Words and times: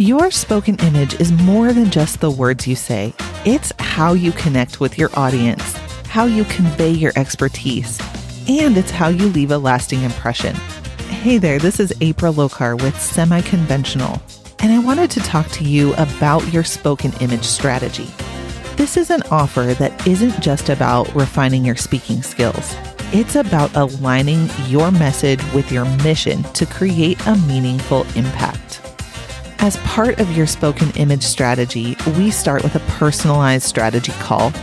Your 0.00 0.30
spoken 0.30 0.76
image 0.76 1.20
is 1.20 1.30
more 1.30 1.74
than 1.74 1.90
just 1.90 2.20
the 2.20 2.30
words 2.30 2.66
you 2.66 2.74
say, 2.74 3.12
it's 3.44 3.70
how 3.78 4.14
you 4.14 4.32
connect 4.32 4.80
with 4.80 4.96
your 4.96 5.10
audience, 5.12 5.76
how 6.06 6.24
you 6.24 6.44
convey 6.44 6.88
your 6.88 7.12
expertise, 7.16 8.00
and 8.48 8.78
it's 8.78 8.90
how 8.90 9.08
you 9.08 9.26
leave 9.26 9.50
a 9.50 9.58
lasting 9.58 10.00
impression. 10.00 10.54
Hey 11.10 11.36
there, 11.36 11.58
this 11.58 11.78
is 11.78 11.92
April 12.00 12.32
Lokar 12.32 12.80
with 12.80 12.98
Semi 12.98 13.42
Conventional, 13.42 14.22
and 14.60 14.72
I 14.72 14.78
wanted 14.78 15.10
to 15.10 15.20
talk 15.20 15.46
to 15.48 15.64
you 15.64 15.92
about 15.96 16.50
your 16.50 16.64
spoken 16.64 17.12
image 17.20 17.44
strategy. 17.44 18.08
This 18.76 18.96
is 18.96 19.10
an 19.10 19.20
offer 19.30 19.74
that 19.74 20.06
isn't 20.06 20.40
just 20.40 20.70
about 20.70 21.14
refining 21.14 21.62
your 21.62 21.76
speaking 21.76 22.22
skills. 22.22 22.74
It's 23.12 23.36
about 23.36 23.76
aligning 23.76 24.48
your 24.66 24.90
message 24.90 25.44
with 25.52 25.70
your 25.70 25.84
mission 26.02 26.42
to 26.54 26.64
create 26.64 27.20
a 27.26 27.36
meaningful 27.36 28.06
impact. 28.16 28.89
As 29.62 29.76
part 29.78 30.20
of 30.20 30.34
your 30.34 30.46
spoken 30.46 30.90
image 30.92 31.22
strategy, 31.22 31.94
we 32.16 32.30
start 32.30 32.62
with 32.62 32.74
a 32.74 32.80
personalized 32.98 33.66
strategy 33.66 34.12
call. 34.12 34.54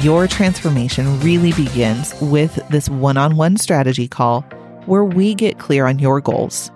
Your 0.00 0.26
transformation 0.26 1.20
really 1.20 1.52
begins 1.52 2.18
with 2.18 2.54
this 2.70 2.88
one 2.88 3.18
on 3.18 3.36
one 3.36 3.58
strategy 3.58 4.08
call 4.08 4.40
where 4.86 5.04
we 5.04 5.34
get 5.34 5.58
clear 5.58 5.84
on 5.84 5.98
your 5.98 6.22
goals. 6.22 6.70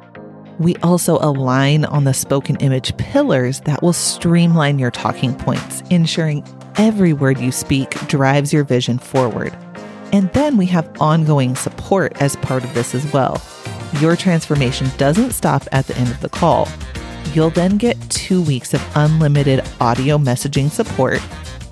We 0.59 0.77
also 0.77 1.17
align 1.23 1.87
on 1.87 2.05
the 2.05 2.13
spoken 2.13 2.57
image 2.57 2.95
pillars 2.99 3.61
that 3.61 3.83
will 3.83 3.95
streamline 3.95 4.79
your 4.79 4.91
talking 4.91 5.35
points, 5.35 5.81
ensuring 5.89 6.47
every 6.77 7.15
word 7.15 7.39
you 7.39 7.53
speak 7.53 7.89
drives 8.07 8.53
your 8.53 8.65
vision 8.65 8.99
forward. 8.99 9.57
And 10.13 10.31
then 10.35 10.59
we 10.59 10.67
have 10.67 10.95
ongoing 11.01 11.57
support 11.57 12.21
as 12.21 12.37
part 12.37 12.65
of 12.65 12.75
this 12.75 12.95
as 12.95 13.11
well. 13.15 13.41
Your 13.99 14.15
transformation 14.15 14.89
doesn't 14.99 15.31
stop 15.31 15.67
at 15.73 15.87
the 15.87 15.97
end 15.97 16.11
of 16.11 16.21
the 16.21 16.29
call. 16.29 16.69
You'll 17.37 17.51
then 17.51 17.77
get 17.77 18.01
two 18.09 18.41
weeks 18.41 18.73
of 18.73 18.83
unlimited 18.97 19.63
audio 19.79 20.17
messaging 20.17 20.71
support, 20.71 21.21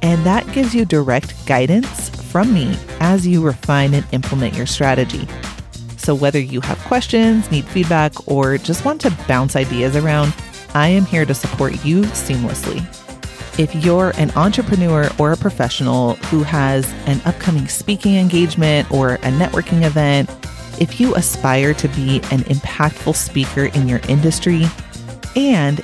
and 0.02 0.22
that 0.26 0.46
gives 0.52 0.74
you 0.74 0.84
direct 0.84 1.46
guidance 1.46 2.10
from 2.10 2.52
me 2.52 2.76
as 3.00 3.26
you 3.26 3.42
refine 3.42 3.94
and 3.94 4.04
implement 4.12 4.54
your 4.54 4.66
strategy. 4.66 5.26
So, 5.96 6.14
whether 6.14 6.38
you 6.38 6.60
have 6.60 6.76
questions, 6.80 7.50
need 7.50 7.64
feedback, 7.64 8.28
or 8.28 8.58
just 8.58 8.84
want 8.84 9.00
to 9.00 9.18
bounce 9.26 9.56
ideas 9.56 9.96
around, 9.96 10.34
I 10.74 10.88
am 10.88 11.06
here 11.06 11.24
to 11.24 11.32
support 11.32 11.82
you 11.82 12.02
seamlessly. 12.02 12.84
If 13.58 13.74
you're 13.74 14.12
an 14.18 14.32
entrepreneur 14.32 15.08
or 15.18 15.32
a 15.32 15.36
professional 15.38 16.16
who 16.26 16.42
has 16.42 16.92
an 17.06 17.22
upcoming 17.24 17.68
speaking 17.68 18.16
engagement 18.16 18.92
or 18.92 19.14
a 19.14 19.30
networking 19.30 19.82
event, 19.82 20.28
if 20.78 21.00
you 21.00 21.14
aspire 21.14 21.72
to 21.72 21.88
be 21.88 22.16
an 22.30 22.40
impactful 22.50 23.14
speaker 23.14 23.64
in 23.74 23.88
your 23.88 24.00
industry, 24.10 24.66
and 25.36 25.80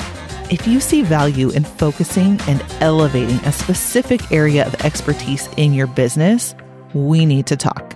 if 0.51 0.67
you 0.67 0.81
see 0.81 1.03
value 1.03 1.51
in 1.51 1.63
focusing 1.63 2.41
and 2.49 2.65
elevating 2.81 3.37
a 3.45 3.53
specific 3.53 4.33
area 4.33 4.67
of 4.67 4.75
expertise 4.85 5.49
in 5.57 5.73
your 5.73 5.87
business, 5.87 6.57
we 6.93 7.25
need 7.25 7.47
to 7.47 7.57
talk. 7.57 7.95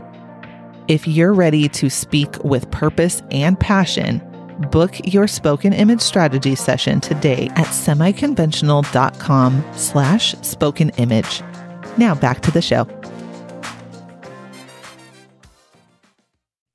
If 0.87 1.09
you're 1.09 1.33
ready 1.33 1.69
to 1.71 1.91
speak 1.91 2.43
with 2.45 2.71
purpose 2.71 3.23
and 3.31 3.59
passion, 3.59 4.23
book 4.71 4.95
your 5.05 5.27
spoken 5.27 5.73
image 5.73 6.01
strategy 6.01 6.55
session 6.55 7.01
today 7.01 7.49
at 7.57 7.67
semiconventional.com 7.67 9.65
slash 9.73 10.35
spoken 10.43 10.91
image. 10.91 11.43
Now 11.97 12.15
back 12.15 12.41
to 12.43 12.51
the 12.51 12.63
show. 12.63 12.87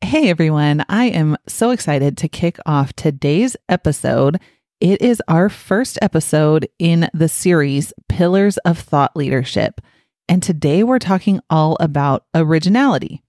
Hey 0.02 0.30
everyone, 0.30 0.84
I 0.90 1.06
am 1.06 1.38
so 1.48 1.70
excited 1.70 2.18
to 2.18 2.28
kick 2.28 2.58
off 2.66 2.94
today's 2.94 3.56
episode 3.70 4.40
it 4.80 5.02
is 5.02 5.22
our 5.28 5.50
first 5.50 6.00
episode 6.02 6.70
in 6.80 7.10
the 7.14 7.28
series 7.28 7.92
Pillars 8.08 8.58
of 8.60 8.80
Thought 8.80 9.14
Leadership. 9.16 9.82
And 10.30 10.42
today 10.42 10.84
we're 10.84 11.00
talking 11.00 11.42
all 11.50 11.76
about 11.82 12.26
originality. 12.34 13.22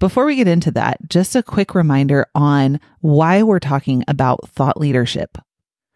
Before 0.00 0.24
we 0.24 0.34
get 0.34 0.48
into 0.48 0.72
that, 0.72 1.08
just 1.08 1.36
a 1.36 1.42
quick 1.42 1.74
reminder 1.74 2.26
on 2.34 2.80
why 3.00 3.44
we're 3.44 3.60
talking 3.60 4.02
about 4.08 4.48
thought 4.48 4.80
leadership. 4.80 5.38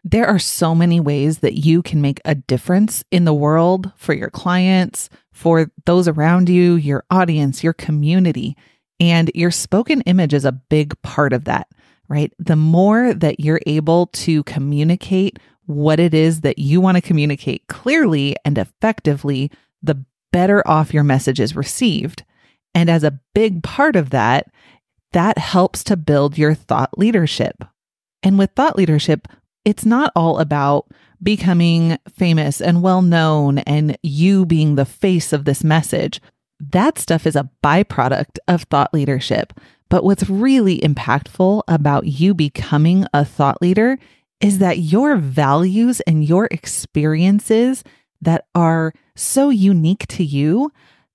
There 0.05 0.27
are 0.27 0.39
so 0.39 0.73
many 0.73 1.01
ways 1.01 1.39
that 1.39 1.65
you 1.65 1.81
can 1.81 2.01
make 2.01 2.21
a 2.23 2.35
difference 2.35 3.03
in 3.11 3.25
the 3.25 3.33
world 3.33 3.91
for 3.97 4.13
your 4.13 4.29
clients, 4.29 5.09
for 5.31 5.69
those 5.85 6.07
around 6.07 6.47
you, 6.47 6.75
your 6.75 7.03
audience, 7.09 7.63
your 7.63 7.73
community. 7.73 8.55
And 9.01 9.31
your 9.33 9.51
spoken 9.51 9.99
image 10.01 10.33
is 10.33 10.45
a 10.45 10.51
big 10.53 11.01
part 11.01 11.33
of 11.33 11.43
that 11.45 11.67
right? 12.07 12.33
The 12.39 12.55
more 12.55 13.13
that 13.13 13.39
you're 13.39 13.61
able 13.65 14.07
to 14.07 14.43
communicate 14.43 15.39
what 15.65 15.99
it 15.99 16.13
is 16.13 16.41
that 16.41 16.59
you 16.59 16.81
want 16.81 16.97
to 16.97 17.01
communicate 17.01 17.67
clearly 17.67 18.35
and 18.43 18.57
effectively, 18.57 19.49
the 19.81 20.03
better 20.31 20.67
off 20.67 20.93
your 20.93 21.03
message 21.03 21.39
is 21.39 21.55
received. 21.55 22.23
And 22.73 22.89
as 22.89 23.03
a 23.03 23.19
big 23.33 23.63
part 23.63 23.95
of 23.95 24.09
that, 24.09 24.51
that 25.13 25.37
helps 25.37 25.83
to 25.85 25.95
build 25.95 26.37
your 26.37 26.53
thought 26.53 26.97
leadership. 26.97 27.63
And 28.23 28.37
with 28.37 28.51
thought 28.51 28.75
leadership, 28.75 29.27
it's 29.63 29.85
not 29.85 30.11
all 30.15 30.39
about 30.39 30.87
becoming 31.21 31.97
famous 32.13 32.59
and 32.59 32.81
well 32.81 33.01
known 33.01 33.59
and 33.59 33.97
you 34.03 34.45
being 34.45 34.75
the 34.75 34.85
face 34.85 35.31
of 35.31 35.45
this 35.45 35.63
message. 35.63 36.19
That 36.59 36.97
stuff 36.97 37.25
is 37.25 37.35
a 37.35 37.49
byproduct 37.63 38.39
of 38.47 38.63
thought 38.63 38.93
leadership. 38.93 39.53
But 39.89 40.03
what's 40.03 40.29
really 40.29 40.79
impactful 40.79 41.63
about 41.67 42.07
you 42.07 42.33
becoming 42.33 43.05
a 43.13 43.23
thought 43.23 43.61
leader 43.61 43.97
is 44.41 44.59
that 44.59 44.79
your 44.79 45.15
values 45.15 46.01
and 46.01 46.23
your 46.23 46.47
experiences 46.51 47.83
that 48.21 48.45
are 48.55 48.93
so 49.15 49.49
unique 49.49 50.07
to 50.07 50.23
you 50.23 50.71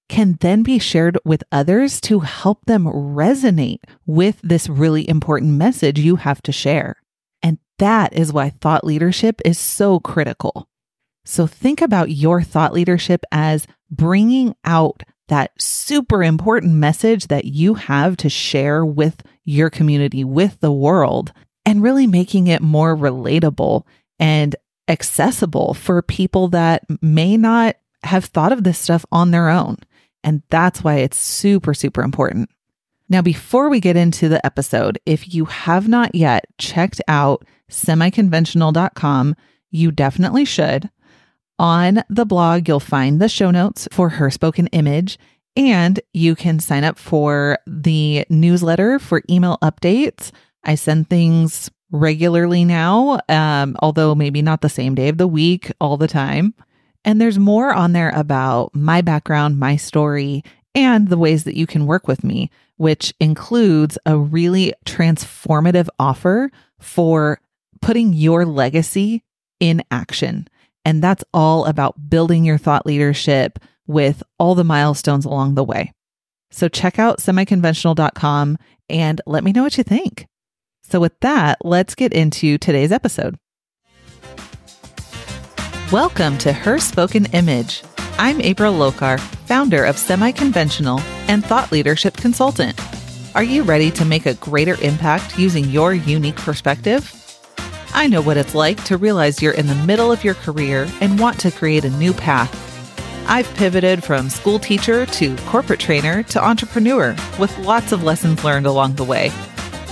can 0.09 0.39
then 0.41 0.63
be 0.63 0.79
shared 0.79 1.19
with 1.25 1.45
others 1.53 2.01
to 2.01 2.21
help 2.21 2.65
them 2.65 2.85
resonate 2.85 3.81
with 4.07 4.41
this 4.43 4.69
really 4.69 5.09
important 5.09 5.53
message 5.53 5.99
you 5.99 6.17
have 6.17 6.41
to 6.43 6.53
share. 6.53 6.97
And 7.43 7.59
that 7.79 8.15
is 8.15 8.33
why 8.33 8.51
thought 8.51 8.85
leadership 8.85 9.41
is 9.45 9.59
so 9.59 10.01
critical. 10.01 10.69
So 11.25 11.47
think 11.47 11.83
about 11.83 12.11
your 12.11 12.43
thought 12.43 12.73
leadership 12.73 13.23
as 13.31 13.67
bringing 13.91 14.55
out 14.65 15.03
that 15.29 15.53
super 15.61 16.23
important 16.23 16.75
message 16.75 17.29
that 17.29 17.45
you 17.47 17.75
have 17.75 18.17
to 18.19 18.29
share 18.29 18.85
with 18.85 19.23
your 19.45 19.71
community, 19.71 20.25
with 20.25 20.61
the 20.61 20.73
world, 20.73 21.33
and 21.65 21.83
really 21.83 22.07
making 22.07 22.47
it 22.47 22.63
more 22.63 22.97
relatable 22.97 23.85
and 24.19 24.57
accessible 24.89 25.75
for 25.75 26.03
people 26.03 26.49
that 26.49 26.83
may 27.03 27.37
not 27.37 27.77
have 28.03 28.25
thought 28.27 28.53
of 28.53 28.65
this 28.65 28.79
stuff 28.79 29.05
on 29.13 29.31
their 29.31 29.49
own. 29.49 29.77
And 30.25 30.43
that's 30.51 30.83
why 30.83 30.97
it's 30.97 31.17
super, 31.17 31.75
super 31.75 32.03
important. 32.03 32.51
Now, 33.09 33.23
before 33.23 33.69
we 33.69 33.81
get 33.81 33.97
into 33.97 34.29
the 34.29 34.45
episode, 34.45 34.99
if 35.07 35.33
you 35.33 35.47
have 35.47 35.89
not 35.89 36.15
yet 36.15 36.47
checked 36.59 37.01
out 37.09 37.47
semiconventional.com, 37.71 39.37
you 39.71 39.91
definitely 39.91 40.45
should. 40.45 40.91
On 41.59 42.05
the 42.09 42.25
blog, 42.25 42.69
you'll 42.69 42.81
find 42.81 43.21
the 43.21 43.29
show 43.29 43.51
notes 43.51 43.89
for 43.91 44.11
her 44.11 44.31
spoken 44.31 44.69
image, 44.69 45.19
and 45.57 45.99
you 46.13 46.37
can 46.37 46.61
sign 46.61 46.85
up 46.85 46.99
for 46.99 47.59
the 47.67 48.25
newsletter 48.31 48.99
for 48.99 49.23
email 49.29 49.59
updates. 49.61 50.31
I 50.63 50.77
send 50.77 51.11
things 51.11 51.71
regularly 51.91 52.65
now, 52.65 53.21
um, 53.29 53.77
although 53.81 54.15
maybe 54.15 54.43
not 54.43 54.61
the 54.61 54.69
same 54.69 54.95
day 54.95 55.09
of 55.09 55.19
the 55.19 55.27
week 55.27 55.73
all 55.81 55.97
the 55.97 56.07
time. 56.07 56.55
And 57.05 57.21
there's 57.21 57.39
more 57.39 57.73
on 57.73 57.93
there 57.93 58.11
about 58.11 58.75
my 58.75 59.01
background, 59.01 59.59
my 59.59 59.77
story, 59.77 60.45
and 60.75 61.09
the 61.09 61.19
ways 61.19 61.45
that 61.45 61.57
you 61.57 61.67
can 61.67 61.87
work 61.87 62.07
with 62.07 62.23
me, 62.23 62.51
which 62.77 63.15
includes 63.19 63.99
a 64.07 64.17
really 64.17 64.75
transformative 64.85 65.89
offer 65.99 66.51
for 66.79 67.41
putting 67.81 68.13
your 68.13 68.45
legacy 68.45 69.25
in 69.59 69.83
action. 69.91 70.47
And 70.89 71.05
that's 71.05 71.23
all 71.35 71.67
about 71.67 72.09
building 72.09 72.47
your 72.47 72.57
thought 72.57 72.87
leadership 72.87 73.59
with 73.87 74.23
all 74.39 74.55
the 74.55 74.65
milestones 74.65 75.27
along 75.27 75.55
the 75.55 75.63
way. 75.63 75.93
So 76.51 76.67
check 76.67 76.99
out 76.99 77.19
semiconventional.com 77.19 78.57
and 78.89 79.21
let 79.27 79.45
me 79.45 79.53
know 79.53 79.65
what 79.65 79.77
you 79.77 79.85
think. 79.85 80.27
So, 80.83 80.99
with 80.99 81.13
that, 81.21 81.59
let's 81.63 81.95
get 81.95 82.15
into 82.15 82.57
today's 82.57 82.91
episode. 82.91 83.37
Welcome 85.93 86.39
to 86.39 86.55
Her 86.55 86.79
Spoken 86.79 87.27
Image. 87.35 87.83
I'm 88.17 88.41
April 88.41 88.73
Lokar, 88.73 89.21
founder 89.21 89.85
of 89.85 89.99
Semi 89.99 90.33
Conventional 90.33 91.01
and 91.29 91.45
thought 91.45 91.71
leadership 91.71 92.17
consultant. 92.17 92.81
Are 93.35 93.45
you 93.45 93.63
ready 93.63 93.91
to 93.91 94.07
make 94.07 94.25
a 94.25 94.33
greater 94.37 94.83
impact 94.83 95.39
using 95.39 95.67
your 95.67 95.93
unique 95.93 96.37
perspective? 96.37 97.15
I 97.99 98.07
know 98.07 98.23
what 98.23 98.37
it's 98.37 98.55
like 98.55 98.85
to 98.85 98.97
realize 98.97 99.43
you're 99.43 99.55
in 99.55 99.67
the 99.67 99.75
middle 99.75 100.13
of 100.13 100.23
your 100.23 100.35
career 100.35 100.87
and 101.01 101.19
want 101.19 101.41
to 101.41 101.51
create 101.51 101.85
a 101.85 101.91
new 101.91 102.13
path. 102.13 102.49
I've 103.29 103.53
pivoted 103.57 104.05
from 104.05 104.31
school 104.31 104.61
teacher 104.61 105.05
to 105.05 105.37
corporate 105.47 105.81
trainer 105.81 106.23
to 106.23 106.41
entrepreneur 106.41 107.17
with 107.41 107.59
lots 107.59 107.91
of 107.91 108.05
lessons 108.05 108.45
learned 108.45 108.67
along 108.67 108.95
the 108.95 109.03
way. 109.03 109.33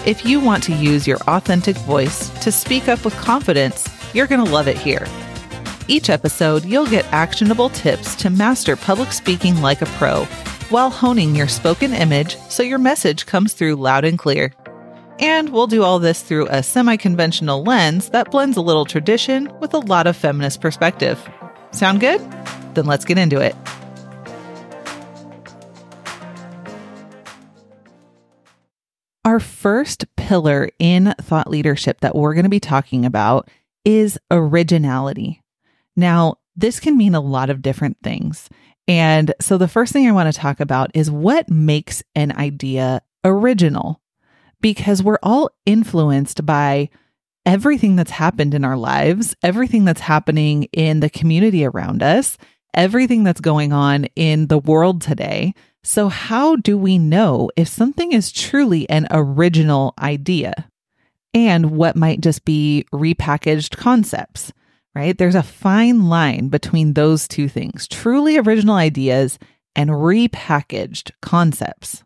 If 0.06 0.24
you 0.24 0.38
want 0.38 0.62
to 0.62 0.72
use 0.72 1.08
your 1.08 1.18
authentic 1.22 1.76
voice 1.78 2.28
to 2.44 2.52
speak 2.52 2.86
up 2.86 3.04
with 3.04 3.16
confidence, 3.16 3.88
You're 4.14 4.28
going 4.28 4.44
to 4.46 4.52
love 4.52 4.68
it 4.68 4.78
here. 4.78 5.04
Each 5.88 6.08
episode, 6.08 6.64
you'll 6.64 6.86
get 6.86 7.12
actionable 7.12 7.70
tips 7.70 8.14
to 8.22 8.30
master 8.30 8.76
public 8.76 9.12
speaking 9.12 9.60
like 9.60 9.82
a 9.82 9.86
pro 9.98 10.26
while 10.70 10.90
honing 10.90 11.34
your 11.34 11.48
spoken 11.48 11.92
image 11.92 12.36
so 12.48 12.62
your 12.62 12.78
message 12.78 13.26
comes 13.26 13.52
through 13.52 13.74
loud 13.74 14.04
and 14.04 14.16
clear. 14.16 14.52
And 15.18 15.48
we'll 15.48 15.66
do 15.66 15.82
all 15.82 15.98
this 15.98 16.22
through 16.22 16.48
a 16.48 16.62
semi 16.62 16.96
conventional 16.96 17.62
lens 17.62 18.10
that 18.10 18.30
blends 18.30 18.56
a 18.56 18.62
little 18.62 18.84
tradition 18.84 19.50
with 19.60 19.72
a 19.72 19.78
lot 19.78 20.06
of 20.06 20.16
feminist 20.16 20.60
perspective. 20.60 21.26
Sound 21.70 22.00
good? 22.00 22.20
Then 22.74 22.84
let's 22.84 23.04
get 23.04 23.16
into 23.16 23.40
it. 23.40 23.56
Our 29.24 29.40
first 29.40 30.04
pillar 30.16 30.70
in 30.78 31.14
thought 31.20 31.50
leadership 31.50 32.00
that 32.00 32.14
we're 32.14 32.34
going 32.34 32.44
to 32.44 32.50
be 32.50 32.60
talking 32.60 33.04
about 33.04 33.48
is 33.84 34.18
originality. 34.30 35.42
Now, 35.96 36.36
this 36.54 36.78
can 36.78 36.96
mean 36.96 37.14
a 37.14 37.20
lot 37.20 37.50
of 37.50 37.62
different 37.62 37.96
things. 38.02 38.48
And 38.86 39.34
so 39.40 39.58
the 39.58 39.66
first 39.66 39.92
thing 39.92 40.06
I 40.06 40.12
want 40.12 40.32
to 40.32 40.40
talk 40.40 40.60
about 40.60 40.90
is 40.94 41.10
what 41.10 41.50
makes 41.50 42.02
an 42.14 42.32
idea 42.36 43.02
original 43.24 44.00
because 44.60 45.02
we're 45.02 45.18
all 45.22 45.50
influenced 45.64 46.44
by 46.46 46.88
everything 47.44 47.96
that's 47.96 48.10
happened 48.10 48.54
in 48.54 48.64
our 48.64 48.76
lives, 48.76 49.34
everything 49.42 49.84
that's 49.84 50.00
happening 50.00 50.64
in 50.72 51.00
the 51.00 51.10
community 51.10 51.64
around 51.64 52.02
us, 52.02 52.36
everything 52.74 53.24
that's 53.24 53.40
going 53.40 53.72
on 53.72 54.06
in 54.16 54.48
the 54.48 54.58
world 54.58 55.00
today. 55.00 55.54
So, 55.84 56.08
how 56.08 56.56
do 56.56 56.76
we 56.76 56.98
know 56.98 57.50
if 57.56 57.68
something 57.68 58.12
is 58.12 58.32
truly 58.32 58.88
an 58.90 59.06
original 59.10 59.94
idea 60.00 60.68
and 61.32 61.72
what 61.72 61.96
might 61.96 62.20
just 62.20 62.44
be 62.44 62.86
repackaged 62.92 63.76
concepts, 63.76 64.52
right? 64.94 65.16
There's 65.16 65.34
a 65.34 65.42
fine 65.42 66.08
line 66.08 66.48
between 66.48 66.94
those 66.94 67.28
two 67.28 67.48
things 67.48 67.86
truly 67.86 68.36
original 68.36 68.74
ideas 68.74 69.38
and 69.76 69.90
repackaged 69.90 71.12
concepts. 71.22 72.02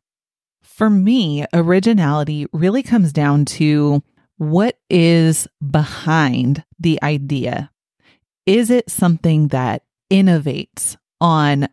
For 0.80 0.88
me, 0.88 1.44
originality 1.52 2.46
really 2.54 2.82
comes 2.82 3.12
down 3.12 3.44
to 3.44 4.02
what 4.38 4.78
is 4.88 5.46
behind 5.60 6.64
the 6.78 6.98
idea. 7.02 7.70
Is 8.46 8.70
it 8.70 8.88
something 8.88 9.48
that 9.48 9.82
innovates 10.10 10.96
on 11.20 11.68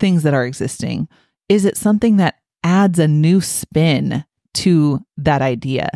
things 0.00 0.24
that 0.24 0.34
are 0.34 0.44
existing? 0.44 1.06
Is 1.48 1.64
it 1.64 1.76
something 1.76 2.16
that 2.16 2.40
adds 2.64 2.98
a 2.98 3.06
new 3.06 3.40
spin 3.40 4.24
to 4.54 5.06
that 5.18 5.40
idea? 5.40 5.90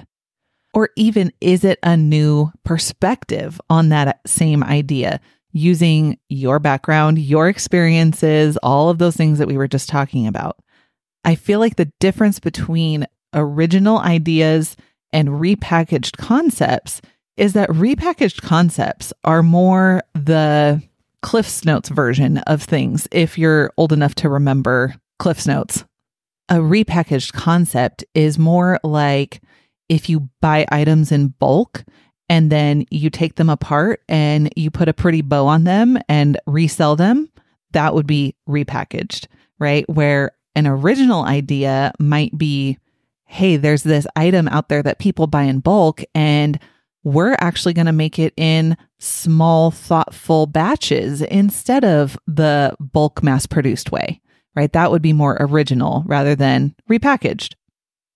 Or 0.73 0.91
even 0.97 1.33
is 1.41 1.65
it 1.65 1.81
a 1.83 1.97
new 1.97 2.53
perspective 2.65 3.61
on 3.71 3.89
that 3.89 4.21
same 4.25 4.63
idea 4.63 5.21
using 5.51 6.17
your 6.29 6.61
background, 6.61 7.19
your 7.19 7.49
experiences, 7.49 8.57
all 8.59 8.89
of 8.89 8.99
those 8.99 9.17
things 9.17 9.41
that 9.41 9.49
we 9.49 9.57
were 9.57 9.67
just 9.67 9.89
talking 9.89 10.29
about? 10.29 10.61
I 11.25 11.35
feel 11.35 11.61
like 11.61 11.77
the 11.77 11.93
difference 12.01 12.41
between 12.41 13.07
original 13.35 13.99
ideas 13.99 14.77
and 15.13 15.29
repackaged 15.29 16.17
concepts 16.17 17.01
is 17.37 17.53
that 17.55 17.69
repackaged 17.71 18.43
concepts 18.43 19.13
are 19.25 19.43
more 19.43 20.03
the 20.15 20.83
Cliff's 21.23 21.65
Notes 21.65 21.89
version 21.89 22.39
of 22.39 22.63
things, 22.63 23.07
if 23.13 23.39
you're 23.39 23.73
old 23.77 23.93
enough 23.93 24.15
to 24.17 24.29
remember 24.29 24.95
Cliff's 25.19 25.47
Notes. 25.47 25.85
A 26.49 26.57
repackaged 26.57 27.33
concept 27.33 28.05
is 28.15 28.39
more 28.39 28.79
like 28.83 29.41
if 29.89 30.09
you 30.09 30.29
buy 30.41 30.67
items 30.71 31.13
in 31.13 31.29
bulk 31.29 31.85
and 32.29 32.51
then 32.51 32.85
you 32.91 33.09
take 33.09 33.37
them 33.37 33.49
apart 33.49 34.03
and 34.09 34.53
you 34.57 34.71
put 34.71 34.89
a 34.89 34.95
pretty 34.95 35.23
bow 35.23 35.47
on 35.47 35.65
them 35.65 35.99
and 36.09 36.39
resell 36.47 36.97
them, 36.97 37.31
that 37.71 37.95
would 37.95 38.07
be 38.07 38.35
repackaged, 38.49 39.27
right? 39.59 39.89
Where 39.89 40.33
an 40.55 40.67
original 40.67 41.25
idea 41.25 41.93
might 41.99 42.37
be 42.37 42.79
hey, 43.25 43.57
there's 43.57 43.83
this 43.83 44.07
item 44.15 44.47
out 44.49 44.69
there 44.69 44.83
that 44.83 44.99
people 44.99 45.27
buy 45.27 45.45
in 45.45 45.59
bulk 45.59 46.03
and 46.15 46.59
we're 47.03 47.35
actually 47.41 47.73
going 47.73 47.87
to 47.87 47.93
make 47.93 48.19
it 48.19 48.35
in 48.37 48.77
small, 48.99 49.71
thoughtful 49.71 50.47
batches 50.47 51.23
instead 51.23 51.83
of 51.83 52.19
the 52.27 52.77
bulk 52.79 53.23
mass 53.23 53.47
produced 53.47 53.91
way 53.91 54.21
right? 54.55 54.73
That 54.73 54.91
would 54.91 55.03
be 55.03 55.13
more 55.13 55.37
original 55.41 56.03
rather 56.07 56.35
than 56.35 56.75
repackaged. 56.91 57.55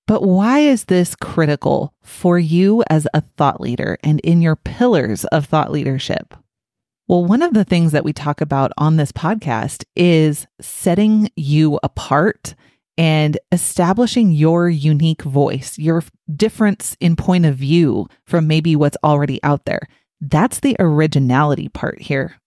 But 0.06 0.22
why 0.22 0.60
is 0.60 0.84
this 0.84 1.16
critical 1.16 1.94
for 2.02 2.38
you 2.38 2.84
as 2.88 3.08
a 3.12 3.22
thought 3.36 3.60
leader 3.60 3.98
and 4.04 4.20
in 4.20 4.40
your 4.40 4.56
pillars 4.56 5.24
of 5.26 5.46
thought 5.46 5.72
leadership? 5.72 6.34
Well, 7.08 7.25
one 7.25 7.43
of 7.43 7.55
the 7.55 7.64
things 7.64 7.93
that 7.93 8.05
we 8.05 8.12
talk 8.12 8.41
about 8.41 8.73
on 8.76 8.97
this 8.97 9.12
podcast 9.12 9.85
is 9.94 10.49
setting 10.61 11.31
you 11.37 11.79
apart 11.85 12.56
and 12.99 13.38
establishing 13.53 14.32
your 14.32 14.69
unique 14.69 15.23
voice, 15.23 15.79
your 15.79 16.03
difference 16.35 16.97
in 16.99 17.14
point 17.14 17.47
of 17.47 17.55
view 17.55 18.08
from 18.25 18.49
maybe 18.49 18.75
what's 18.75 18.97
already 19.05 19.41
out 19.44 19.67
there. 19.67 19.87
That's 20.20 20.58
the 20.58 20.75
originality 20.81 21.69
part 21.69 22.03
here. 22.03 22.41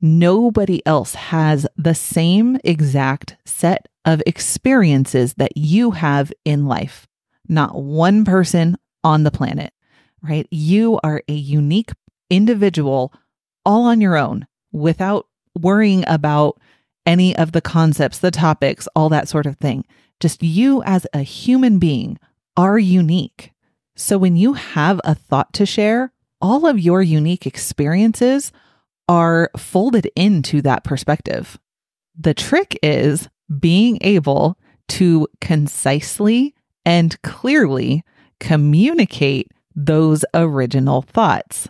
Nobody 0.00 0.80
else 0.86 1.14
has 1.14 1.66
the 1.76 1.94
same 1.94 2.58
exact 2.64 3.36
set 3.44 3.88
of 4.06 4.22
experiences 4.24 5.34
that 5.34 5.54
you 5.54 5.90
have 5.90 6.32
in 6.46 6.64
life. 6.64 7.06
Not 7.46 7.74
one 7.74 8.24
person 8.24 8.78
on 9.04 9.24
the 9.24 9.30
planet, 9.30 9.74
right? 10.22 10.46
You 10.50 10.98
are 11.02 11.22
a 11.28 11.34
unique 11.34 11.90
individual 12.30 13.12
all 13.68 13.84
on 13.84 14.00
your 14.00 14.16
own 14.16 14.46
without 14.72 15.26
worrying 15.54 16.02
about 16.08 16.58
any 17.04 17.36
of 17.36 17.52
the 17.52 17.60
concepts, 17.60 18.18
the 18.18 18.30
topics, 18.30 18.88
all 18.96 19.10
that 19.10 19.28
sort 19.28 19.44
of 19.44 19.58
thing. 19.58 19.84
Just 20.20 20.42
you 20.42 20.82
as 20.84 21.06
a 21.12 21.20
human 21.20 21.78
being 21.78 22.18
are 22.56 22.78
unique. 22.78 23.52
So 23.94 24.16
when 24.16 24.36
you 24.36 24.54
have 24.54 25.00
a 25.04 25.14
thought 25.14 25.52
to 25.54 25.66
share, 25.66 26.12
all 26.40 26.66
of 26.66 26.80
your 26.80 27.02
unique 27.02 27.46
experiences 27.46 28.52
are 29.06 29.50
folded 29.56 30.10
into 30.16 30.62
that 30.62 30.82
perspective. 30.82 31.58
The 32.18 32.34
trick 32.34 32.78
is 32.82 33.28
being 33.60 33.98
able 34.00 34.58
to 34.88 35.28
concisely 35.40 36.54
and 36.86 37.20
clearly 37.22 38.02
communicate 38.40 39.50
those 39.74 40.24
original 40.32 41.02
thoughts. 41.02 41.68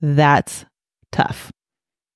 That's 0.00 0.64
tough. 1.12 1.52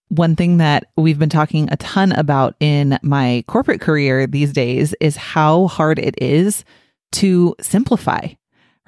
One 0.08 0.36
thing 0.36 0.58
that 0.58 0.86
we've 0.96 1.18
been 1.18 1.28
talking 1.28 1.68
a 1.70 1.76
ton 1.76 2.12
about 2.12 2.54
in 2.60 2.98
my 3.02 3.44
corporate 3.48 3.80
career 3.80 4.26
these 4.26 4.52
days 4.52 4.94
is 5.00 5.16
how 5.16 5.66
hard 5.66 5.98
it 5.98 6.20
is 6.22 6.64
to 7.12 7.54
simplify 7.60 8.28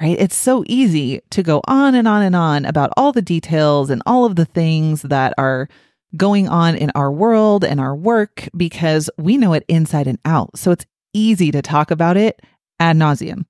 right? 0.00 0.16
It's 0.18 0.36
so 0.36 0.64
easy 0.66 1.20
to 1.30 1.42
go 1.42 1.60
on 1.66 1.94
and 1.94 2.06
on 2.06 2.22
and 2.22 2.36
on 2.36 2.64
about 2.64 2.92
all 2.96 3.12
the 3.12 3.22
details 3.22 3.90
and 3.90 4.02
all 4.06 4.24
of 4.24 4.36
the 4.36 4.44
things 4.44 5.02
that 5.02 5.34
are 5.38 5.68
going 6.16 6.48
on 6.48 6.74
in 6.74 6.90
our 6.94 7.12
world 7.12 7.64
and 7.64 7.80
our 7.80 7.94
work 7.94 8.48
because 8.56 9.10
we 9.18 9.36
know 9.36 9.52
it 9.52 9.64
inside 9.68 10.06
and 10.06 10.18
out. 10.24 10.56
So 10.56 10.70
it's 10.70 10.86
easy 11.12 11.50
to 11.50 11.62
talk 11.62 11.90
about 11.90 12.16
it 12.16 12.40
ad 12.80 12.96
nauseum. 12.96 13.44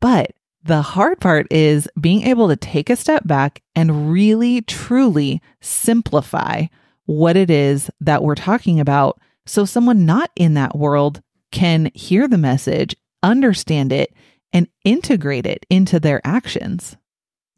But 0.00 0.32
the 0.64 0.82
hard 0.82 1.20
part 1.20 1.46
is 1.50 1.88
being 2.00 2.22
able 2.22 2.48
to 2.48 2.56
take 2.56 2.88
a 2.88 2.96
step 2.96 3.26
back 3.26 3.62
and 3.74 4.10
really, 4.12 4.62
truly 4.62 5.40
simplify 5.60 6.66
what 7.06 7.36
it 7.36 7.50
is 7.50 7.90
that 8.00 8.22
we're 8.22 8.34
talking 8.34 8.78
about 8.78 9.20
so 9.44 9.64
someone 9.64 10.06
not 10.06 10.30
in 10.36 10.54
that 10.54 10.76
world 10.76 11.20
can 11.50 11.90
hear 11.94 12.28
the 12.28 12.38
message, 12.38 12.94
understand 13.22 13.92
it, 13.92 14.14
and 14.52 14.68
integrate 14.84 15.46
it 15.46 15.66
into 15.68 15.98
their 15.98 16.20
actions. 16.24 16.96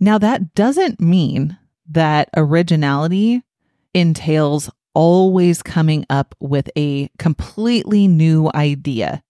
Now, 0.01 0.19
that 0.19 0.55
doesn't 0.55 1.01
mean 1.01 1.59
that 1.91 2.31
originality 2.37 3.43
entails 3.93 4.71
always 4.95 5.63
coming 5.63 6.07
up 6.09 6.35
with 6.41 6.71
a 6.77 7.11
completely 7.19 8.09
new 8.09 8.51
idea. 8.55 9.23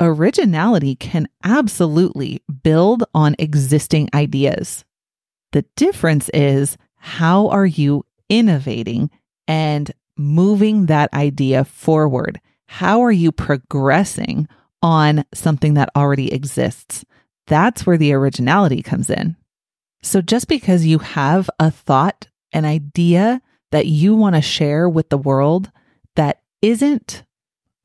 Originality 0.00 0.94
can 0.94 1.28
absolutely 1.42 2.42
build 2.62 3.04
on 3.14 3.34
existing 3.38 4.08
ideas. 4.14 4.84
The 5.52 5.64
difference 5.76 6.28
is 6.30 6.76
how 6.96 7.48
are 7.48 7.66
you 7.66 8.04
innovating 8.28 9.10
and 9.46 9.90
moving 10.16 10.86
that 10.86 11.12
idea 11.14 11.64
forward? 11.64 12.40
How 12.66 13.02
are 13.02 13.12
you 13.12 13.32
progressing 13.32 14.46
on 14.82 15.24
something 15.34 15.74
that 15.74 15.90
already 15.96 16.32
exists. 16.32 17.04
That's 17.46 17.86
where 17.86 17.96
the 17.96 18.12
originality 18.12 18.82
comes 18.82 19.10
in. 19.10 19.36
So 20.02 20.20
just 20.20 20.48
because 20.48 20.86
you 20.86 20.98
have 20.98 21.50
a 21.58 21.70
thought, 21.70 22.28
an 22.52 22.64
idea 22.64 23.40
that 23.70 23.86
you 23.86 24.14
want 24.14 24.36
to 24.36 24.42
share 24.42 24.88
with 24.88 25.08
the 25.08 25.18
world 25.18 25.70
that 26.14 26.42
isn't 26.62 27.24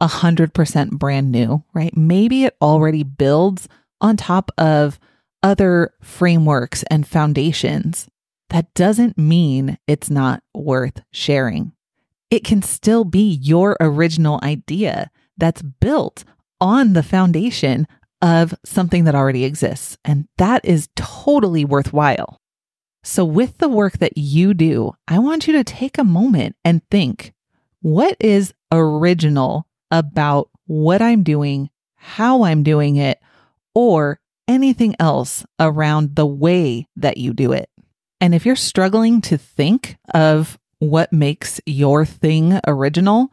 100% 0.07 0.91
brand 0.91 1.31
new, 1.31 1.63
right? 1.73 1.95
Maybe 1.95 2.45
it 2.45 2.55
already 2.61 3.03
builds 3.03 3.67
on 4.01 4.17
top 4.17 4.51
of 4.57 4.99
other 5.41 5.93
frameworks 6.01 6.83
and 6.83 7.07
foundations. 7.07 8.07
that 8.49 8.71
doesn't 8.75 9.17
mean 9.17 9.79
it's 9.87 10.11
not 10.11 10.43
worth 10.53 11.01
sharing. 11.11 11.71
It 12.29 12.43
can 12.43 12.61
still 12.61 13.03
be 13.03 13.33
your 13.41 13.75
original 13.79 14.39
idea 14.43 15.09
that's 15.37 15.63
built 15.63 16.23
on 16.61 16.93
the 16.93 17.01
foundation 17.01 17.87
of 18.21 18.53
something 18.63 19.05
that 19.05 19.15
already 19.15 19.43
exists. 19.43 19.97
And 20.05 20.27
that 20.37 20.63
is 20.63 20.89
totally 20.95 21.65
worthwhile. 21.65 22.39
So, 23.03 23.25
with 23.25 23.57
the 23.57 23.69
work 23.69 23.97
that 23.97 24.17
you 24.17 24.53
do, 24.53 24.93
I 25.07 25.17
want 25.17 25.47
you 25.47 25.53
to 25.53 25.63
take 25.63 25.97
a 25.97 26.03
moment 26.03 26.55
and 26.63 26.81
think 26.91 27.33
what 27.81 28.15
is 28.19 28.53
original 28.71 29.67
about 29.93 30.49
what 30.65 31.01
I'm 31.01 31.23
doing, 31.23 31.69
how 31.95 32.43
I'm 32.43 32.63
doing 32.63 32.97
it, 32.97 33.21
or 33.73 34.19
anything 34.47 34.95
else 34.99 35.45
around 35.59 36.17
the 36.17 36.25
way 36.25 36.87
that 36.97 37.15
you 37.17 37.31
do 37.33 37.53
it. 37.53 37.69
And 38.19 38.35
if 38.35 38.45
you're 38.45 38.55
struggling 38.55 39.21
to 39.21 39.37
think 39.37 39.97
of 40.13 40.59
what 40.79 41.13
makes 41.13 41.61
your 41.65 42.05
thing 42.05 42.59
original, 42.67 43.31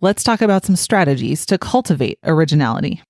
let's 0.00 0.22
talk 0.22 0.40
about 0.42 0.64
some 0.64 0.76
strategies 0.76 1.46
to 1.46 1.58
cultivate 1.58 2.18
originality. 2.24 3.02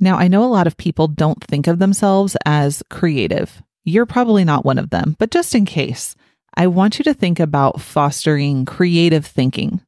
Now, 0.00 0.16
I 0.16 0.28
know 0.28 0.44
a 0.44 0.46
lot 0.46 0.66
of 0.66 0.76
people 0.76 1.08
don't 1.08 1.42
think 1.44 1.66
of 1.66 1.78
themselves 1.78 2.36
as 2.46 2.82
creative. 2.88 3.62
You're 3.84 4.06
probably 4.06 4.44
not 4.44 4.64
one 4.64 4.78
of 4.78 4.90
them, 4.90 5.16
but 5.18 5.30
just 5.30 5.54
in 5.54 5.64
case, 5.64 6.14
I 6.54 6.66
want 6.68 6.98
you 6.98 7.04
to 7.04 7.14
think 7.14 7.40
about 7.40 7.80
fostering 7.80 8.64
creative 8.64 9.26
thinking. 9.26 9.80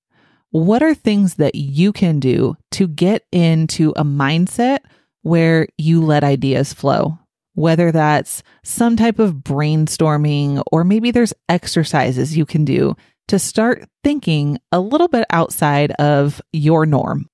What 0.54 0.84
are 0.84 0.94
things 0.94 1.34
that 1.34 1.56
you 1.56 1.92
can 1.92 2.20
do 2.20 2.56
to 2.70 2.86
get 2.86 3.26
into 3.32 3.92
a 3.96 4.04
mindset 4.04 4.78
where 5.22 5.66
you 5.76 6.00
let 6.00 6.22
ideas 6.22 6.72
flow? 6.72 7.18
Whether 7.54 7.90
that's 7.90 8.44
some 8.62 8.96
type 8.96 9.18
of 9.18 9.38
brainstorming, 9.38 10.62
or 10.70 10.84
maybe 10.84 11.10
there's 11.10 11.34
exercises 11.48 12.36
you 12.36 12.46
can 12.46 12.64
do 12.64 12.94
to 13.26 13.40
start 13.40 13.88
thinking 14.04 14.60
a 14.70 14.78
little 14.78 15.08
bit 15.08 15.26
outside 15.30 15.90
of 15.98 16.40
your 16.52 16.86
norm. 16.86 17.28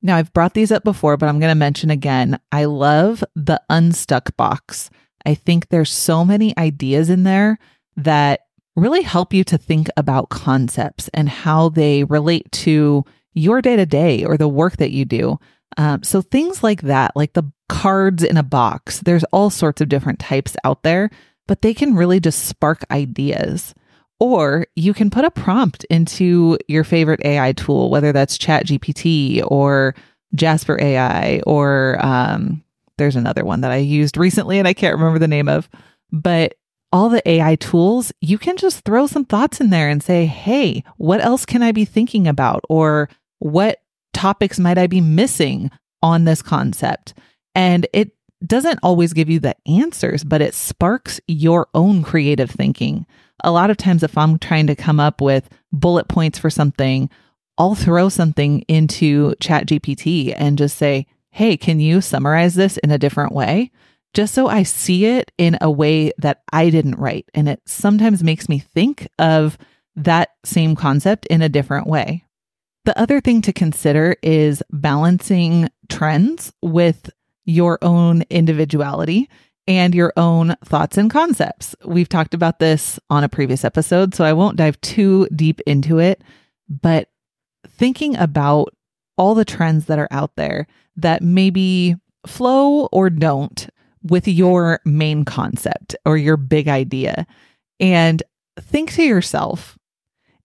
Now, 0.00 0.16
I've 0.16 0.32
brought 0.32 0.54
these 0.54 0.72
up 0.72 0.82
before, 0.82 1.18
but 1.18 1.28
I'm 1.28 1.40
going 1.40 1.50
to 1.50 1.54
mention 1.54 1.90
again 1.90 2.40
I 2.52 2.64
love 2.64 3.22
the 3.36 3.60
unstuck 3.68 4.34
box. 4.38 4.88
I 5.26 5.34
think 5.34 5.68
there's 5.68 5.92
so 5.92 6.24
many 6.24 6.56
ideas 6.56 7.10
in 7.10 7.24
there 7.24 7.58
that 7.98 8.40
really 8.76 9.02
help 9.02 9.32
you 9.32 9.44
to 9.44 9.58
think 9.58 9.88
about 9.96 10.30
concepts 10.30 11.08
and 11.12 11.28
how 11.28 11.68
they 11.68 12.04
relate 12.04 12.50
to 12.52 13.04
your 13.34 13.62
day 13.62 13.76
to 13.76 13.86
day 13.86 14.24
or 14.24 14.36
the 14.36 14.48
work 14.48 14.76
that 14.78 14.90
you 14.90 15.04
do. 15.04 15.38
Um, 15.76 16.02
so 16.02 16.20
things 16.20 16.62
like 16.62 16.82
that, 16.82 17.16
like 17.16 17.32
the 17.32 17.50
cards 17.68 18.22
in 18.22 18.36
a 18.36 18.42
box, 18.42 19.00
there's 19.00 19.24
all 19.24 19.50
sorts 19.50 19.80
of 19.80 19.88
different 19.88 20.18
types 20.18 20.56
out 20.64 20.82
there, 20.82 21.10
but 21.46 21.62
they 21.62 21.74
can 21.74 21.94
really 21.94 22.20
just 22.20 22.44
spark 22.46 22.84
ideas. 22.90 23.74
Or 24.20 24.66
you 24.76 24.94
can 24.94 25.10
put 25.10 25.24
a 25.24 25.30
prompt 25.30 25.84
into 25.84 26.56
your 26.68 26.84
favorite 26.84 27.24
AI 27.24 27.52
tool, 27.52 27.90
whether 27.90 28.12
that's 28.12 28.38
ChatGPT 28.38 29.42
or 29.46 29.94
Jasper 30.34 30.80
AI 30.80 31.40
or 31.46 31.98
um, 32.00 32.62
there's 32.98 33.16
another 33.16 33.44
one 33.44 33.62
that 33.62 33.72
I 33.72 33.78
used 33.78 34.16
recently 34.16 34.58
and 34.58 34.68
I 34.68 34.74
can't 34.74 34.96
remember 34.96 35.18
the 35.18 35.28
name 35.28 35.48
of. 35.48 35.68
But 36.12 36.54
all 36.92 37.08
the 37.08 37.26
AI 37.28 37.56
tools, 37.56 38.12
you 38.20 38.38
can 38.38 38.56
just 38.56 38.84
throw 38.84 39.06
some 39.06 39.24
thoughts 39.24 39.60
in 39.60 39.70
there 39.70 39.88
and 39.88 40.02
say, 40.02 40.26
hey, 40.26 40.84
what 40.98 41.20
else 41.20 41.46
can 41.46 41.62
I 41.62 41.72
be 41.72 41.84
thinking 41.84 42.28
about? 42.28 42.64
Or 42.68 43.08
what 43.38 43.80
topics 44.12 44.58
might 44.58 44.78
I 44.78 44.86
be 44.86 45.00
missing 45.00 45.70
on 46.02 46.24
this 46.24 46.42
concept? 46.42 47.14
And 47.54 47.86
it 47.92 48.12
doesn't 48.44 48.80
always 48.82 49.12
give 49.12 49.30
you 49.30 49.40
the 49.40 49.56
answers, 49.66 50.24
but 50.24 50.42
it 50.42 50.54
sparks 50.54 51.20
your 51.26 51.68
own 51.74 52.02
creative 52.02 52.50
thinking. 52.50 53.06
A 53.44 53.50
lot 53.50 53.70
of 53.70 53.76
times, 53.76 54.02
if 54.02 54.18
I'm 54.18 54.38
trying 54.38 54.66
to 54.66 54.76
come 54.76 55.00
up 55.00 55.20
with 55.20 55.48
bullet 55.72 56.08
points 56.08 56.38
for 56.38 56.50
something, 56.50 57.08
I'll 57.58 57.74
throw 57.74 58.08
something 58.08 58.60
into 58.62 59.34
ChatGPT 59.36 60.34
and 60.36 60.58
just 60.58 60.76
say, 60.76 61.06
Hey, 61.30 61.56
can 61.56 61.80
you 61.80 62.00
summarize 62.00 62.54
this 62.54 62.76
in 62.78 62.90
a 62.90 62.98
different 62.98 63.32
way? 63.32 63.70
Just 64.14 64.34
so 64.34 64.46
I 64.46 64.62
see 64.62 65.06
it 65.06 65.32
in 65.38 65.56
a 65.60 65.70
way 65.70 66.12
that 66.18 66.42
I 66.52 66.70
didn't 66.70 66.98
write. 66.98 67.28
And 67.34 67.48
it 67.48 67.62
sometimes 67.66 68.22
makes 68.22 68.48
me 68.48 68.58
think 68.58 69.08
of 69.18 69.56
that 69.96 70.30
same 70.44 70.76
concept 70.76 71.26
in 71.26 71.42
a 71.42 71.48
different 71.48 71.86
way. 71.86 72.24
The 72.84 72.98
other 72.98 73.20
thing 73.20 73.42
to 73.42 73.52
consider 73.52 74.16
is 74.22 74.62
balancing 74.70 75.68
trends 75.88 76.52
with 76.62 77.10
your 77.44 77.78
own 77.82 78.22
individuality 78.28 79.28
and 79.68 79.94
your 79.94 80.12
own 80.16 80.56
thoughts 80.64 80.98
and 80.98 81.10
concepts. 81.10 81.76
We've 81.84 82.08
talked 82.08 82.34
about 82.34 82.58
this 82.58 82.98
on 83.08 83.22
a 83.24 83.28
previous 83.28 83.64
episode, 83.64 84.14
so 84.14 84.24
I 84.24 84.32
won't 84.32 84.56
dive 84.56 84.80
too 84.80 85.28
deep 85.34 85.60
into 85.66 85.98
it, 85.98 86.22
but 86.68 87.08
thinking 87.68 88.16
about 88.16 88.74
all 89.16 89.34
the 89.34 89.44
trends 89.44 89.86
that 89.86 89.98
are 89.98 90.08
out 90.10 90.34
there 90.36 90.66
that 90.96 91.22
maybe 91.22 91.96
flow 92.26 92.86
or 92.86 93.10
don't 93.10 93.68
with 94.02 94.26
your 94.28 94.80
main 94.84 95.24
concept 95.24 95.94
or 96.04 96.16
your 96.16 96.36
big 96.36 96.68
idea. 96.68 97.26
And 97.80 98.22
think 98.60 98.92
to 98.94 99.02
yourself, 99.02 99.78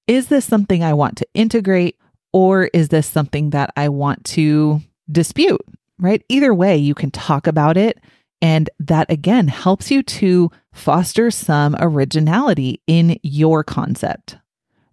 is 0.07 0.27
this 0.27 0.45
something 0.45 0.83
I 0.83 0.93
want 0.93 1.17
to 1.17 1.27
integrate 1.33 1.97
or 2.33 2.65
is 2.73 2.89
this 2.89 3.07
something 3.07 3.49
that 3.51 3.71
I 3.75 3.89
want 3.89 4.23
to 4.25 4.81
dispute? 5.11 5.61
right? 5.99 6.23
Either 6.29 6.53
way, 6.53 6.77
you 6.77 6.93
can 6.93 7.11
talk 7.11 7.47
about 7.47 7.77
it. 7.77 7.99
And 8.41 8.69
that 8.79 9.09
again 9.11 9.47
helps 9.47 9.89
you 9.89 10.03
to 10.03 10.51
foster 10.71 11.31
some 11.31 11.75
originality 11.79 12.81
in 12.85 13.19
your 13.23 13.63
concept. 13.63 14.37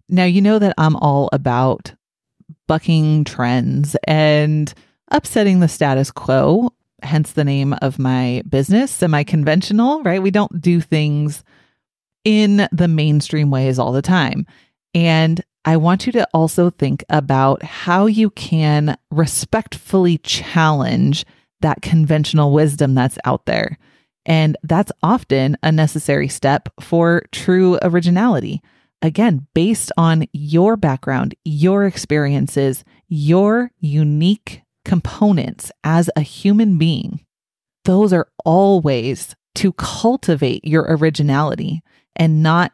Now, 0.09 0.23
you 0.23 0.41
know 0.41 0.57
that 0.59 0.73
I'm 0.77 0.95
all 0.95 1.29
about 1.31 1.93
bucking 2.67 3.25
trends 3.25 3.95
and 4.07 4.73
upsetting 5.11 5.59
the 5.59 5.67
status 5.67 6.09
quo, 6.09 6.71
hence 7.05 7.31
the 7.31 7.43
name 7.43 7.73
of 7.81 7.99
my 7.99 8.43
business, 8.49 8.91
semi 8.91 9.23
conventional, 9.23 10.01
right? 10.03 10.21
We 10.21 10.31
don't 10.31 10.61
do 10.61 10.81
things 10.81 11.43
in 12.23 12.67
the 12.71 12.87
mainstream 12.87 13.51
ways 13.51 13.79
all 13.79 13.91
the 13.91 14.01
time. 14.01 14.45
And 14.93 15.41
I 15.63 15.77
want 15.77 16.05
you 16.05 16.11
to 16.13 16.27
also 16.33 16.69
think 16.69 17.03
about 17.09 17.63
how 17.63 18.05
you 18.05 18.29
can 18.31 18.97
respectfully 19.11 20.17
challenge 20.19 21.25
that 21.61 21.81
conventional 21.81 22.51
wisdom 22.51 22.93
that's 22.93 23.17
out 23.25 23.45
there. 23.45 23.77
And 24.25 24.57
that's 24.63 24.91
often 25.03 25.57
a 25.63 25.71
necessary 25.71 26.27
step 26.27 26.69
for 26.79 27.23
true 27.31 27.77
originality. 27.81 28.61
Again, 29.01 29.47
based 29.53 29.91
on 29.97 30.25
your 30.33 30.77
background, 30.77 31.35
your 31.43 31.85
experiences, 31.85 32.83
your 33.07 33.71
unique 33.79 34.61
components 34.85 35.71
as 35.83 36.09
a 36.15 36.21
human 36.21 36.77
being. 36.77 37.25
Those 37.83 38.13
are 38.13 38.29
all 38.45 38.81
ways 38.81 39.35
to 39.55 39.73
cultivate 39.73 40.65
your 40.65 40.85
originality 40.87 41.81
and 42.15 42.41
not 42.41 42.71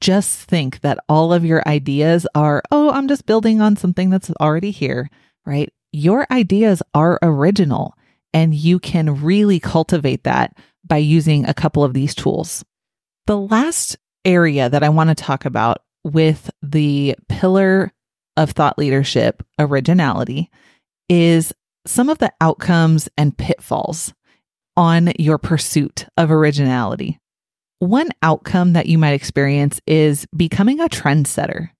just 0.00 0.40
think 0.48 0.80
that 0.80 0.98
all 1.08 1.32
of 1.32 1.44
your 1.44 1.66
ideas 1.66 2.26
are, 2.34 2.62
oh, 2.70 2.90
I'm 2.90 3.08
just 3.08 3.26
building 3.26 3.60
on 3.60 3.76
something 3.76 4.10
that's 4.10 4.30
already 4.40 4.72
here, 4.72 5.08
right? 5.46 5.72
Your 5.92 6.26
ideas 6.30 6.82
are 6.94 7.18
original 7.22 7.94
and 8.34 8.54
you 8.54 8.78
can 8.78 9.22
really 9.22 9.60
cultivate 9.60 10.24
that 10.24 10.56
by 10.84 10.96
using 10.96 11.48
a 11.48 11.54
couple 11.54 11.84
of 11.84 11.94
these 11.94 12.14
tools. 12.14 12.64
The 13.26 13.38
last 13.38 13.96
area 14.24 14.68
that 14.68 14.82
I 14.82 14.88
want 14.88 15.10
to 15.10 15.14
talk 15.14 15.44
about 15.44 15.82
with 16.04 16.50
the 16.62 17.14
pillar 17.28 17.92
of 18.36 18.50
thought 18.50 18.78
leadership, 18.78 19.42
originality, 19.58 20.50
is 21.12 21.52
some 21.86 22.08
of 22.08 22.18
the 22.18 22.32
outcomes 22.40 23.08
and 23.18 23.36
pitfalls 23.36 24.14
on 24.76 25.12
your 25.18 25.36
pursuit 25.36 26.06
of 26.16 26.30
originality 26.30 27.18
one 27.82 28.10
outcome 28.22 28.74
that 28.74 28.86
you 28.86 28.96
might 28.96 29.12
experience 29.12 29.80
is 29.88 30.24
becoming 30.36 30.78
a 30.78 30.88
trendsetter, 30.88 31.70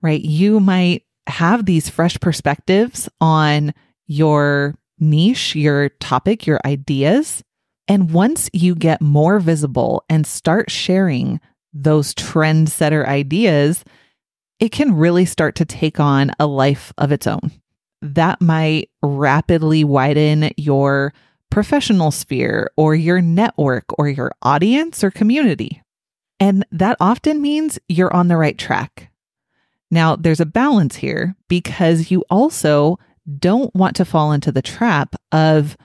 right? 0.00 0.22
You 0.22 0.58
might 0.58 1.04
have 1.26 1.66
these 1.66 1.88
fresh 1.88 2.18
perspectives 2.18 3.10
on 3.20 3.74
your 4.06 4.74
niche, 4.98 5.54
your 5.54 5.90
topic, 6.00 6.46
your 6.46 6.60
ideas. 6.64 7.42
And 7.88 8.10
once 8.10 8.48
you 8.54 8.74
get 8.74 9.02
more 9.02 9.38
visible 9.38 10.04
and 10.08 10.26
start 10.26 10.70
sharing 10.70 11.40
those 11.74 12.14
trendsetter 12.14 13.06
ideas, 13.06 13.84
it 14.60 14.72
can 14.72 14.96
really 14.96 15.26
start 15.26 15.56
to 15.56 15.66
take 15.66 16.00
on 16.00 16.30
a 16.40 16.46
life 16.46 16.90
of 16.96 17.12
its 17.12 17.26
own. 17.26 17.52
That 18.04 18.40
might 18.40 18.90
rapidly 19.02 19.82
widen 19.82 20.50
your 20.56 21.12
professional 21.50 22.10
sphere 22.10 22.70
or 22.76 22.94
your 22.94 23.20
network 23.20 23.84
or 23.98 24.08
your 24.08 24.32
audience 24.42 25.02
or 25.02 25.10
community. 25.10 25.82
And 26.38 26.66
that 26.70 26.96
often 27.00 27.40
means 27.40 27.78
you're 27.88 28.12
on 28.12 28.28
the 28.28 28.36
right 28.36 28.58
track. 28.58 29.10
Now, 29.90 30.16
there's 30.16 30.40
a 30.40 30.46
balance 30.46 30.96
here 30.96 31.34
because 31.48 32.10
you 32.10 32.24
also 32.28 32.98
don't 33.38 33.74
want 33.74 33.96
to 33.96 34.04
fall 34.04 34.32
into 34.32 34.52
the 34.52 34.62
trap 34.62 35.14
of 35.32 35.76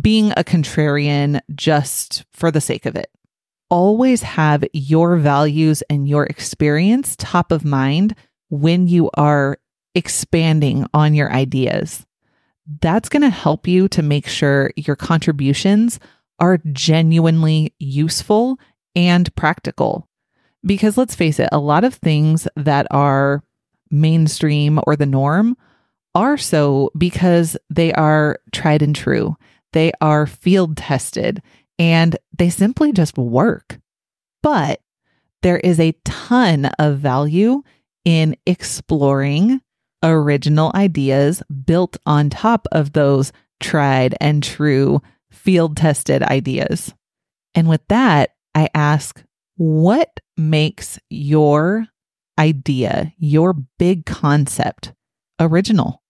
being 0.00 0.32
a 0.32 0.44
contrarian 0.44 1.40
just 1.54 2.24
for 2.32 2.50
the 2.50 2.60
sake 2.60 2.86
of 2.86 2.94
it. 2.94 3.10
always 3.70 4.22
have 4.22 4.64
your 4.72 5.16
values 5.16 5.82
and 5.90 6.08
your 6.08 6.24
experience 6.24 7.16
top 7.18 7.50
of 7.50 7.64
mind 7.64 8.14
when 8.48 8.86
you 8.86 9.10
are 9.14 9.58
expanding 9.96 10.86
on 10.94 11.14
your 11.14 11.32
ideas. 11.32 12.06
That's 12.80 13.08
going 13.08 13.22
to 13.22 13.30
help 13.30 13.66
you 13.66 13.88
to 13.88 14.02
make 14.02 14.28
sure 14.28 14.72
your 14.76 14.96
contributions 14.96 15.98
are 16.38 16.58
genuinely 16.72 17.74
useful 17.78 18.60
and 18.94 19.34
practical. 19.34 20.06
Because 20.64 20.98
let's 20.98 21.14
face 21.14 21.40
it, 21.40 21.48
a 21.50 21.58
lot 21.58 21.84
of 21.84 21.94
things 21.94 22.46
that 22.56 22.86
are 22.90 23.42
mainstream 23.90 24.80
or 24.86 24.96
the 24.96 25.06
norm 25.06 25.56
are 26.14 26.36
so 26.36 26.90
because 26.98 27.56
they 27.70 27.92
are 27.92 28.38
tried 28.52 28.82
and 28.82 28.94
true. 28.94 29.36
They 29.72 29.92
are 30.00 30.26
field 30.26 30.76
tested 30.76 31.42
and 31.78 32.16
they 32.36 32.50
simply 32.50 32.92
just 32.92 33.16
work. 33.16 33.78
But 34.42 34.80
there 35.42 35.58
is 35.58 35.78
a 35.78 35.96
ton 36.04 36.66
of 36.78 36.98
value 36.98 37.62
in 38.04 38.36
exploring 38.46 39.60
original 40.02 40.70
ideas 40.74 41.42
built 41.64 41.96
on 42.06 42.30
top 42.30 42.66
of 42.72 42.92
those 42.92 43.32
tried 43.60 44.14
and 44.20 44.42
true 44.42 45.00
field 45.30 45.76
tested 45.76 46.22
ideas. 46.22 46.94
And 47.54 47.68
with 47.68 47.86
that, 47.88 48.34
I 48.54 48.68
ask, 48.74 49.22
what 49.56 50.20
makes 50.36 50.98
your 51.08 51.86
idea, 52.38 53.12
your 53.18 53.54
big 53.78 54.04
concept 54.04 54.92
original? 55.40 56.02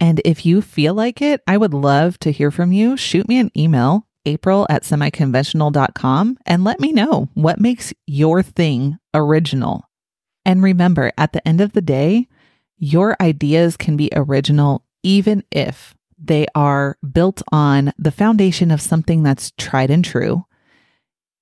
And 0.00 0.20
if 0.24 0.46
you 0.46 0.62
feel 0.62 0.94
like 0.94 1.20
it, 1.22 1.40
I 1.46 1.56
would 1.56 1.74
love 1.74 2.18
to 2.20 2.32
hear 2.32 2.50
from 2.50 2.72
you. 2.72 2.96
Shoot 2.96 3.28
me 3.28 3.38
an 3.38 3.50
email, 3.56 4.06
april 4.26 4.66
at 4.70 4.82
semiconventional.com, 4.82 6.38
and 6.46 6.64
let 6.64 6.80
me 6.80 6.92
know 6.92 7.28
what 7.34 7.60
makes 7.60 7.92
your 8.06 8.42
thing 8.42 8.98
original. 9.14 9.84
And 10.44 10.62
remember, 10.62 11.12
at 11.18 11.32
the 11.32 11.46
end 11.46 11.60
of 11.60 11.72
the 11.72 11.82
day, 11.82 12.28
your 12.78 13.16
ideas 13.20 13.76
can 13.76 13.96
be 13.96 14.10
original 14.14 14.84
even 15.02 15.44
if 15.50 15.94
they 16.18 16.46
are 16.54 16.96
built 17.12 17.42
on 17.52 17.92
the 17.98 18.10
foundation 18.10 18.70
of 18.70 18.80
something 18.80 19.22
that's 19.22 19.52
tried 19.56 19.90
and 19.90 20.04
true. 20.04 20.44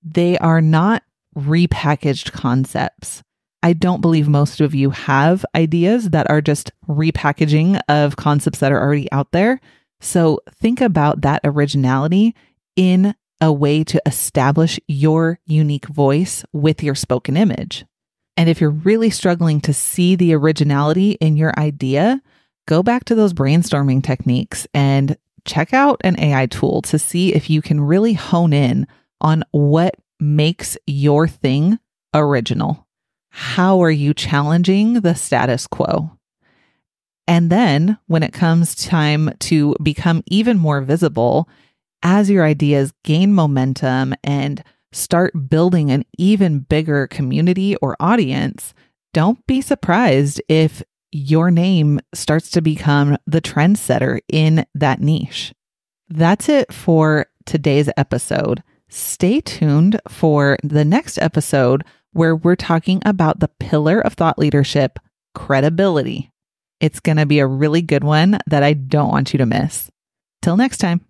They 0.03 0.39
are 0.39 0.61
not 0.61 1.03
repackaged 1.37 2.33
concepts. 2.33 3.23
I 3.63 3.73
don't 3.73 4.01
believe 4.01 4.29
most 4.29 4.61
of 4.61 4.75
you 4.75 4.91
have 4.91 5.45
ideas 5.55 6.11
that 6.11 6.31
are 6.31 6.41
just 6.41 6.71
repackaging 6.89 7.81
of 7.89 8.17
concepts 8.17 8.59
that 8.61 8.71
are 8.71 8.81
already 8.81 9.11
out 9.11 9.33
there. 9.33 9.61
So 10.01 10.41
think 10.61 10.81
about 10.81 11.23
that 11.23 11.41
originality 11.43 12.35
in 12.77 13.15
a 13.41 13.53
way 13.53 13.83
to 13.85 14.01
establish 14.07 14.79
your 14.87 15.41
unique 15.47 15.87
voice 15.87 16.45
with 16.53 16.83
your 16.83 16.95
spoken 16.95 17.37
image. 17.37 17.85
And 18.37 18.49
if 18.49 18.61
you're 18.61 18.71
really 18.71 19.11
struggling 19.11 19.61
to 19.63 19.73
see 19.73 20.15
the 20.15 20.35
originality 20.35 21.13
in 21.13 21.37
your 21.37 21.59
idea, 21.59 22.21
go 22.67 22.83
back 22.83 23.05
to 23.07 23.15
those 23.15 23.33
brainstorming 23.33 24.03
techniques 24.03 24.67
and 24.75 25.17
check 25.45 25.73
out 25.73 26.01
an 26.05 26.19
AI 26.19 26.47
tool 26.47 26.83
to 26.83 26.99
see 26.99 27.35
if 27.35 27.49
you 27.49 27.63
can 27.63 27.81
really 27.81 28.13
hone 28.13 28.53
in 28.53 28.87
on 29.21 29.45
what 29.53 29.95
makes 30.21 30.77
your 30.87 31.27
thing 31.27 31.79
original. 32.13 32.87
How 33.31 33.83
are 33.83 33.91
you 33.91 34.13
challenging 34.13 35.01
the 35.01 35.15
status 35.15 35.67
quo? 35.67 36.11
And 37.29 37.51
then 37.51 37.99
when 38.07 38.23
it 38.23 38.33
comes 38.33 38.75
time 38.75 39.31
to 39.41 39.75
become 39.83 40.23
even 40.27 40.59
more 40.59 40.81
visible, 40.81 41.49
as 42.03 42.31
your 42.31 42.45
ideas 42.45 42.93
gain 43.05 43.33
momentum 43.33 44.15
and 44.23 44.63
start 44.93 45.49
building 45.49 45.91
an 45.91 46.05
even 46.19 46.61
bigger 46.61 47.07
community 47.07 47.77
or 47.77 47.97
audience, 48.01 48.75
don't 49.13 49.47
be 49.47 49.61
surprised 49.61 50.41
if 50.49 50.83
your 51.13 51.51
name 51.51 52.01
starts 52.15 52.51
to 52.51 52.61
become 52.61 53.17
the 53.27 53.41
trendsetter 53.41 54.21
in 54.31 54.67
that 54.75 55.01
niche. 55.01 55.53
That's 56.09 56.49
it 56.49 56.73
for 56.73 57.27
today's 57.47 57.89
episode. 57.97 58.63
Stay 58.89 59.41
tuned 59.41 60.01
for 60.09 60.59
the 60.63 60.85
next 60.85 61.19
episode 61.19 61.85
where 62.13 62.37
we're 62.37 62.57
talking 62.57 63.03
about 63.05 63.41
the 63.41 63.51
pillar 63.61 64.01
of 64.01 64.15
thought 64.15 64.39
leadership 64.39 64.99
credibility. 65.35 66.31
It's 66.81 67.01
going 67.01 67.17
to 67.17 67.27
be 67.27 67.39
a 67.39 67.47
really 67.47 67.83
good 67.83 68.05
one 68.05 68.39
that 68.47 68.63
I 68.63 68.75
don't 68.75 69.11
want 69.11 69.33
you 69.33 69.39
to 69.39 69.47
miss. 69.47 69.91
Till 70.43 70.57
next 70.57 70.79
time. 70.79 71.01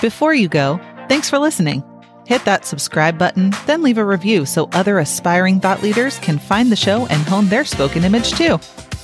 Before 0.00 0.34
you 0.34 0.48
go, 0.48 0.80
thanks 1.08 1.30
for 1.30 1.38
listening. 1.38 1.82
Hit 2.26 2.44
that 2.44 2.64
subscribe 2.64 3.18
button, 3.18 3.52
then 3.66 3.82
leave 3.82 3.98
a 3.98 4.04
review 4.04 4.44
so 4.44 4.68
other 4.72 4.98
aspiring 4.98 5.60
thought 5.60 5.82
leaders 5.82 6.18
can 6.18 6.38
find 6.38 6.72
the 6.72 6.76
show 6.76 7.06
and 7.06 7.22
hone 7.22 7.46
their 7.46 7.64
spoken 7.64 8.04
image 8.04 8.32
too. 8.32 8.58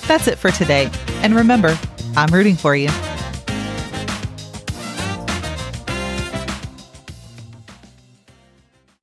That's 0.07 0.27
it 0.27 0.38
for 0.38 0.51
today. 0.51 0.91
And 1.23 1.35
remember, 1.35 1.79
I'm 2.17 2.33
rooting 2.33 2.57
for 2.57 2.75
you. 2.75 2.88